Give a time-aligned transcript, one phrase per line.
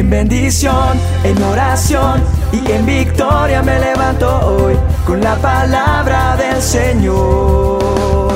[0.00, 4.74] En bendición, en oración y en victoria me levanto hoy
[5.06, 8.32] con la palabra del Señor.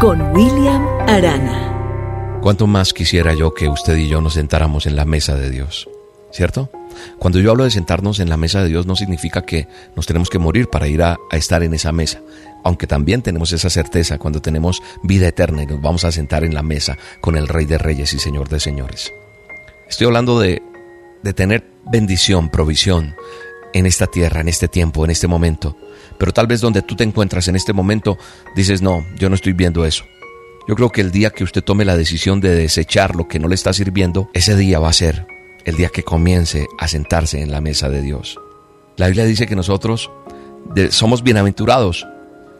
[0.00, 2.40] Con William Arana.
[2.42, 5.88] ¿Cuánto más quisiera yo que usted y yo nos sentáramos en la mesa de Dios?
[6.32, 6.70] ¿Cierto?
[7.18, 10.30] Cuando yo hablo de sentarnos en la mesa de Dios no significa que nos tenemos
[10.30, 12.20] que morir para ir a, estar en esa mesa,
[12.62, 16.54] aunque también tenemos esa certeza cuando tenemos vida eterna y nos vamos a sentar en
[16.54, 19.12] la mesa con el Rey de Reyes y Señor de Señores.
[19.88, 20.62] Estoy hablando de,
[21.22, 23.14] de tener bendición, provisión
[23.72, 25.76] en esta tierra, en este tiempo, en este momento.
[26.18, 28.16] Pero tal vez donde tú te encuentras en este momento
[28.54, 30.04] dices, no, yo no estoy viendo eso.
[30.66, 33.48] Yo creo que el día que usted tome la decisión de desechar lo que no
[33.48, 35.26] le está sirviendo, ese día va a ser
[35.64, 38.38] el día que comience a sentarse en la mesa de Dios.
[38.96, 40.10] La Biblia dice que nosotros
[40.90, 42.06] somos bienaventurados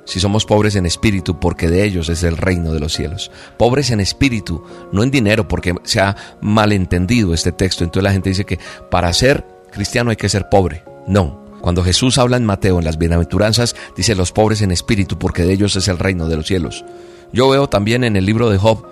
[0.05, 3.31] si somos pobres en espíritu, porque de ellos es el reino de los cielos.
[3.59, 4.63] Pobres en espíritu,
[4.93, 7.85] no en dinero, porque se ha malentendido este texto.
[7.85, 8.59] Entonces la gente dice que
[8.91, 10.85] para ser cristiano hay que ser pobre.
[11.07, 11.43] No.
[11.61, 15.55] Cuando Jesús habla en Mateo, en las bienaventuranzas, dice los pobres en espíritu, porque de
[15.55, 16.85] ellos es el reino de los cielos.
[17.33, 18.87] Yo veo también en el libro de Job,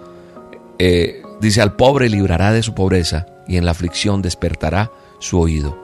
[0.78, 5.76] eh, dice al pobre librará de su pobreza y en la aflicción despertará su oído.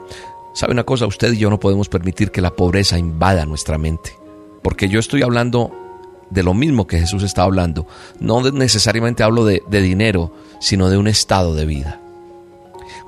[0.55, 1.07] ¿Sabe una cosa?
[1.07, 4.17] Usted y yo no podemos permitir que la pobreza invada nuestra mente.
[4.63, 5.73] Porque yo estoy hablando
[6.31, 7.87] de lo mismo que Jesús está hablando.
[8.21, 12.01] No necesariamente hablo de, de dinero, sino de un estado de vida.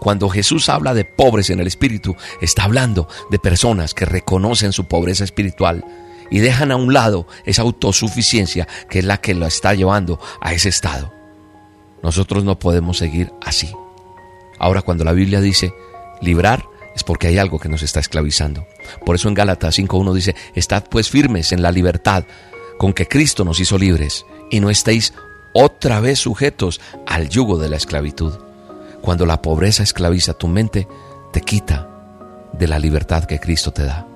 [0.00, 4.86] Cuando Jesús habla de pobres en el espíritu, está hablando de personas que reconocen su
[4.86, 5.84] pobreza espiritual
[6.30, 10.52] y dejan a un lado esa autosuficiencia que es la que lo está llevando a
[10.52, 11.19] ese estado.
[12.02, 13.72] Nosotros no podemos seguir así.
[14.58, 15.72] Ahora cuando la Biblia dice
[16.20, 18.66] librar, es porque hay algo que nos está esclavizando.
[19.04, 22.24] Por eso en Gálatas 5.1 dice, estad pues firmes en la libertad
[22.78, 25.14] con que Cristo nos hizo libres y no estéis
[25.52, 28.34] otra vez sujetos al yugo de la esclavitud.
[29.00, 30.86] Cuando la pobreza esclaviza tu mente,
[31.32, 31.88] te quita
[32.52, 34.06] de la libertad que Cristo te da.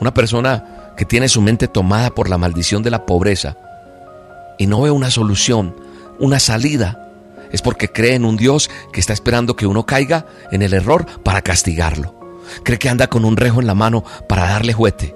[0.00, 3.56] Una persona que tiene su mente tomada por la maldición de la pobreza
[4.58, 5.76] y no ve una solución,
[6.18, 7.06] una salida,
[7.52, 11.06] es porque cree en un Dios que está esperando que uno caiga en el error
[11.22, 12.14] para castigarlo.
[12.64, 15.14] Cree que anda con un rejo en la mano para darle juguete.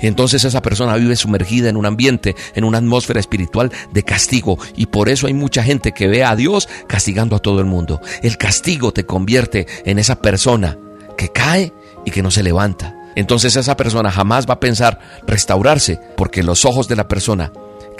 [0.00, 4.58] Y entonces esa persona vive sumergida en un ambiente, en una atmósfera espiritual de castigo.
[4.76, 8.00] Y por eso hay mucha gente que ve a Dios castigando a todo el mundo.
[8.22, 10.78] El castigo te convierte en esa persona
[11.16, 11.72] que cae
[12.04, 12.94] y que no se levanta.
[13.14, 17.52] Entonces esa persona jamás va a pensar restaurarse porque los ojos de la persona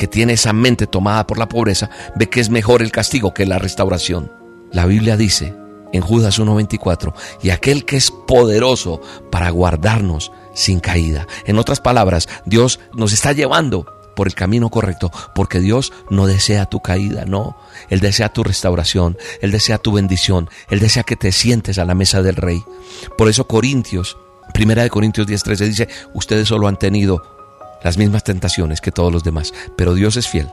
[0.03, 3.47] que tiene esa mente tomada por la pobreza ve que es mejor el castigo que
[3.47, 4.33] la restauración.
[4.73, 5.55] La Biblia dice
[5.93, 11.29] en Judas 1.24, y aquel que es poderoso para guardarnos sin caída.
[11.47, 13.87] En otras palabras, Dios nos está llevando
[14.17, 17.57] por el camino correcto, porque Dios no desea tu caída, no.
[17.89, 21.95] Él desea tu restauración, Él desea tu bendición, Él desea que te sientes a la
[21.95, 22.65] mesa del Rey.
[23.17, 24.17] Por eso Corintios,
[24.53, 27.23] primera de Corintios 10.13 dice, ustedes solo han tenido
[27.83, 30.49] las mismas tentaciones que todos los demás, pero Dios es fiel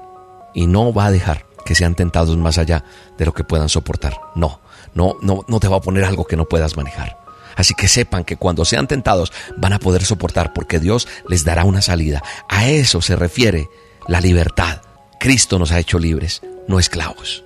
[0.53, 2.83] y no va a dejar que sean tentados más allá
[3.17, 4.19] de lo que puedan soportar.
[4.35, 4.59] No,
[4.93, 7.19] no, no, no te va a poner algo que no puedas manejar.
[7.55, 11.65] Así que sepan que cuando sean tentados van a poder soportar porque Dios les dará
[11.65, 12.23] una salida.
[12.47, 13.69] A eso se refiere
[14.07, 14.81] la libertad.
[15.19, 17.43] Cristo nos ha hecho libres, no esclavos.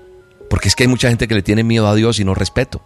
[0.49, 2.81] Porque es que hay mucha gente que le tiene miedo a Dios y no respeto.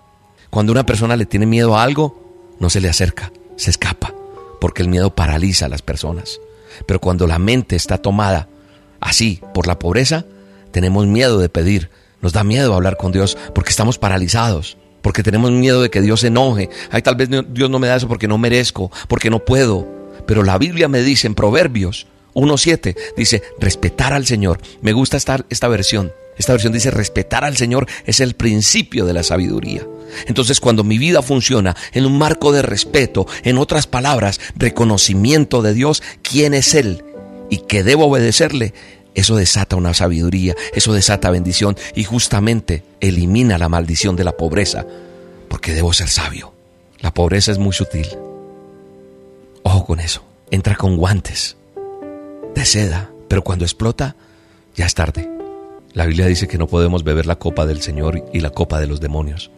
[0.50, 4.14] Cuando una persona le tiene miedo a algo, no se le acerca, se escapa,
[4.62, 6.40] porque el miedo paraliza a las personas.
[6.86, 8.48] Pero cuando la mente está tomada
[9.00, 10.26] así por la pobreza,
[10.72, 11.90] tenemos miedo de pedir,
[12.22, 16.22] nos da miedo hablar con Dios porque estamos paralizados, porque tenemos miedo de que Dios
[16.22, 16.70] se enoje.
[16.92, 19.88] Ay, tal vez Dios no me da eso porque no merezco, porque no puedo.
[20.26, 24.60] Pero la Biblia me dice en Proverbios 1.7, dice, respetar al Señor.
[24.82, 26.12] Me gusta esta, esta versión.
[26.38, 29.86] Esta versión dice, respetar al Señor es el principio de la sabiduría.
[30.28, 35.74] Entonces cuando mi vida funciona en un marco de respeto, en otras palabras, reconocimiento de
[35.74, 37.04] Dios, quién es Él
[37.50, 38.74] y que debo obedecerle,
[39.16, 44.86] eso desata una sabiduría, eso desata bendición y justamente elimina la maldición de la pobreza,
[45.50, 46.54] porque debo ser sabio.
[47.00, 48.08] La pobreza es muy sutil.
[49.64, 50.24] Ojo con eso.
[50.50, 51.58] Entra con guantes
[52.56, 54.16] de seda, pero cuando explota,
[54.76, 55.37] ya es tarde.
[55.98, 58.86] La Biblia dice que no podemos beber la copa del Señor y la copa de
[58.86, 59.50] los demonios.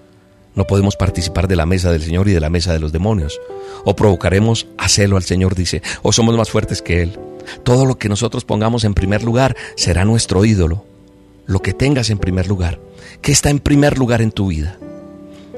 [0.56, 3.42] No podemos participar de la mesa del Señor y de la mesa de los demonios.
[3.84, 7.20] O provocaremos a celo al Señor, dice, o somos más fuertes que Él.
[7.64, 10.86] Todo lo que nosotros pongamos en primer lugar será nuestro ídolo.
[11.46, 12.80] Lo que tengas en primer lugar.
[13.22, 14.78] ¿Qué está en primer lugar en tu vida?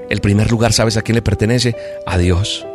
[0.10, 1.76] El primer lugar, ¿sabes a quién le pertenece?
[2.08, 2.66] A Dios.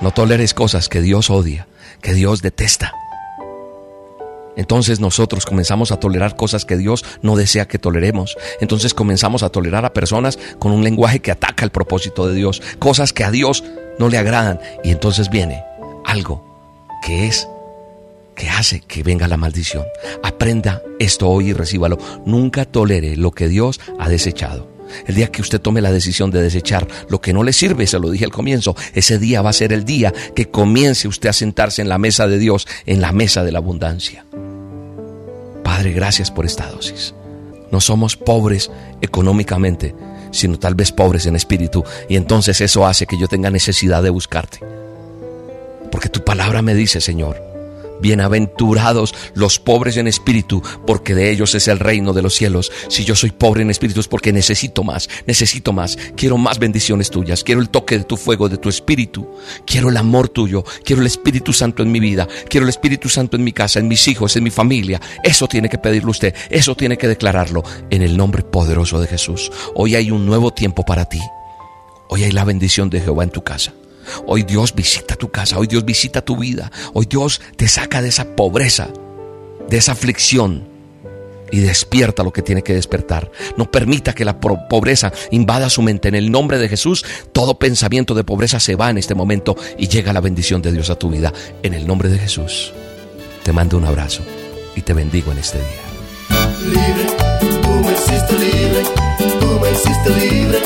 [0.00, 1.66] No toleres cosas que Dios odia,
[2.02, 2.94] que Dios detesta.
[4.60, 8.36] Entonces nosotros comenzamos a tolerar cosas que Dios no desea que toleremos.
[8.60, 12.60] Entonces comenzamos a tolerar a personas con un lenguaje que ataca el propósito de Dios,
[12.78, 13.64] cosas que a Dios
[13.98, 14.60] no le agradan.
[14.84, 15.64] Y entonces viene
[16.04, 16.44] algo
[17.02, 17.48] que es
[18.36, 19.86] que hace que venga la maldición.
[20.22, 21.96] Aprenda esto hoy y recíbalo.
[22.26, 24.68] Nunca tolere lo que Dios ha desechado.
[25.06, 27.98] El día que usted tome la decisión de desechar lo que no le sirve, se
[27.98, 31.32] lo dije al comienzo, ese día va a ser el día que comience usted a
[31.32, 34.26] sentarse en la mesa de Dios, en la mesa de la abundancia.
[35.80, 37.14] Padre, gracias por esta dosis.
[37.70, 39.94] No somos pobres económicamente,
[40.30, 44.10] sino tal vez pobres en espíritu, y entonces eso hace que yo tenga necesidad de
[44.10, 44.58] buscarte.
[45.90, 47.42] Porque tu palabra me dice, Señor,
[48.00, 52.72] Bienaventurados los pobres en espíritu, porque de ellos es el reino de los cielos.
[52.88, 55.96] Si yo soy pobre en espíritu es porque necesito más, necesito más.
[56.16, 59.28] Quiero más bendiciones tuyas, quiero el toque de tu fuego, de tu espíritu.
[59.66, 63.36] Quiero el amor tuyo, quiero el Espíritu Santo en mi vida, quiero el Espíritu Santo
[63.36, 65.00] en mi casa, en mis hijos, en mi familia.
[65.22, 69.50] Eso tiene que pedirlo usted, eso tiene que declararlo en el nombre poderoso de Jesús.
[69.74, 71.20] Hoy hay un nuevo tiempo para ti.
[72.08, 73.72] Hoy hay la bendición de Jehová en tu casa.
[74.26, 78.08] Hoy Dios visita tu casa, hoy Dios visita tu vida, hoy Dios te saca de
[78.08, 78.88] esa pobreza,
[79.68, 80.70] de esa aflicción
[81.52, 83.30] y despierta lo que tiene que despertar.
[83.56, 86.08] No permita que la pobreza invada su mente.
[86.08, 89.88] En el nombre de Jesús, todo pensamiento de pobreza se va en este momento y
[89.88, 91.32] llega la bendición de Dios a tu vida.
[91.62, 92.72] En el nombre de Jesús,
[93.42, 94.22] te mando un abrazo
[94.76, 95.90] y te bendigo en este día.
[96.66, 97.06] Libre,
[97.62, 98.82] tú me hiciste libre,
[99.40, 100.58] tú me hiciste libre,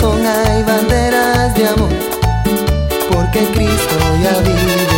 [0.00, 1.90] corazón hay banderas de amor,
[3.10, 4.97] porque Cristo ya vive.